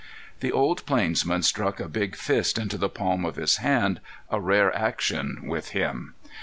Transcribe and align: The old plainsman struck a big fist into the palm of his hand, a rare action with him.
The 0.39 0.51
old 0.51 0.83
plainsman 0.87 1.43
struck 1.43 1.79
a 1.79 1.87
big 1.87 2.15
fist 2.15 2.57
into 2.57 2.75
the 2.79 2.89
palm 2.89 3.23
of 3.23 3.35
his 3.35 3.57
hand, 3.57 4.01
a 4.31 4.41
rare 4.41 4.75
action 4.75 5.41
with 5.45 5.69
him. 5.77 6.15